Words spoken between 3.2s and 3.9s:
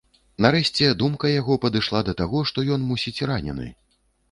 ранены.